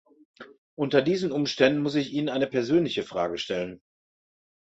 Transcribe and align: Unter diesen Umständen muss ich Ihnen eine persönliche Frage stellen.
Unter 0.73 1.03
diesen 1.03 1.31
Umständen 1.31 1.79
muss 1.83 1.93
ich 1.93 2.11
Ihnen 2.11 2.27
eine 2.29 2.47
persönliche 2.47 3.03
Frage 3.03 3.37
stellen. 3.37 3.81